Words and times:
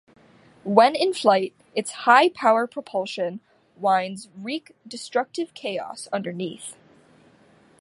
When 0.63 0.95
in 0.95 1.13
flight, 1.13 1.53
its 1.75 1.91
high-power 1.91 2.65
propulsion 2.65 3.39
winds 3.75 4.29
wreak 4.35 4.75
destructive 4.87 5.53
chaos 5.53 6.07
underneath. 6.11 6.75